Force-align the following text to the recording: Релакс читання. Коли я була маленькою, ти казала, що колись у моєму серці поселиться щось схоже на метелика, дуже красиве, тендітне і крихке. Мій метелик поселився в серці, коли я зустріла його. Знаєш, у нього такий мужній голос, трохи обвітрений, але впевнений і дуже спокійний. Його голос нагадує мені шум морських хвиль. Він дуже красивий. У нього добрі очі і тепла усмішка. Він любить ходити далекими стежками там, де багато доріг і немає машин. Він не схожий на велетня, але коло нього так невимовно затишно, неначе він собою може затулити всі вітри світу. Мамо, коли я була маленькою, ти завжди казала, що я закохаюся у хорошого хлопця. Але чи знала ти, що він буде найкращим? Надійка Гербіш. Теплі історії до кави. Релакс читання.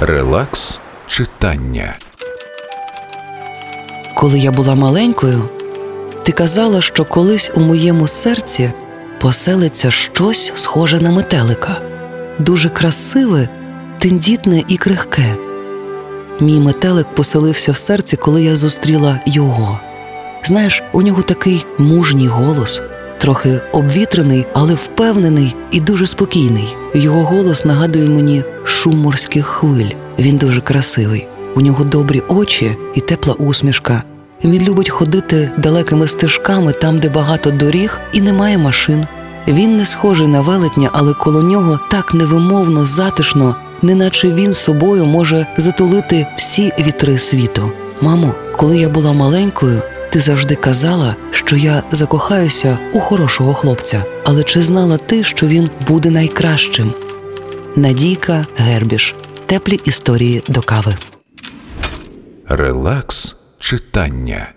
Релакс 0.00 0.80
читання. 1.06 1.96
Коли 4.14 4.38
я 4.38 4.50
була 4.50 4.74
маленькою, 4.74 5.48
ти 6.22 6.32
казала, 6.32 6.80
що 6.80 7.04
колись 7.04 7.50
у 7.54 7.60
моєму 7.60 8.08
серці 8.08 8.72
поселиться 9.20 9.90
щось 9.90 10.52
схоже 10.54 11.00
на 11.00 11.10
метелика, 11.10 11.80
дуже 12.38 12.68
красиве, 12.68 13.48
тендітне 13.98 14.62
і 14.68 14.76
крихке. 14.76 15.36
Мій 16.40 16.60
метелик 16.60 17.14
поселився 17.14 17.72
в 17.72 17.76
серці, 17.76 18.16
коли 18.16 18.42
я 18.42 18.56
зустріла 18.56 19.20
його. 19.26 19.80
Знаєш, 20.44 20.82
у 20.92 21.02
нього 21.02 21.22
такий 21.22 21.66
мужній 21.78 22.28
голос, 22.28 22.82
трохи 23.18 23.60
обвітрений, 23.72 24.46
але 24.54 24.74
впевнений 24.74 25.56
і 25.70 25.80
дуже 25.80 26.06
спокійний. 26.06 26.76
Його 26.94 27.22
голос 27.22 27.64
нагадує 27.64 28.08
мені 28.08 28.44
шум 28.64 28.98
морських 28.98 29.46
хвиль. 29.46 29.90
Він 30.18 30.36
дуже 30.36 30.60
красивий. 30.60 31.26
У 31.54 31.60
нього 31.60 31.84
добрі 31.84 32.22
очі 32.28 32.76
і 32.94 33.00
тепла 33.00 33.34
усмішка. 33.34 34.02
Він 34.44 34.62
любить 34.62 34.90
ходити 34.90 35.50
далекими 35.58 36.08
стежками 36.08 36.72
там, 36.72 36.98
де 36.98 37.08
багато 37.08 37.50
доріг 37.50 38.00
і 38.12 38.20
немає 38.20 38.58
машин. 38.58 39.06
Він 39.48 39.76
не 39.76 39.86
схожий 39.86 40.26
на 40.26 40.40
велетня, 40.40 40.90
але 40.92 41.14
коло 41.14 41.42
нього 41.42 41.80
так 41.90 42.14
невимовно 42.14 42.84
затишно, 42.84 43.56
неначе 43.82 44.32
він 44.32 44.54
собою 44.54 45.06
може 45.06 45.46
затулити 45.56 46.26
всі 46.36 46.72
вітри 46.80 47.18
світу. 47.18 47.70
Мамо, 48.00 48.34
коли 48.56 48.78
я 48.78 48.88
була 48.88 49.12
маленькою, 49.12 49.82
ти 50.10 50.20
завжди 50.20 50.54
казала, 50.54 51.16
що 51.30 51.56
я 51.56 51.82
закохаюся 51.90 52.78
у 52.92 53.00
хорошого 53.00 53.54
хлопця. 53.54 54.04
Але 54.24 54.44
чи 54.44 54.62
знала 54.62 54.96
ти, 54.96 55.24
що 55.24 55.46
він 55.46 55.70
буде 55.88 56.10
найкращим? 56.10 56.94
Надійка 57.76 58.44
Гербіш. 58.56 59.14
Теплі 59.46 59.80
історії 59.84 60.42
до 60.48 60.60
кави. 60.60 60.96
Релакс 62.48 63.36
читання. 63.58 64.52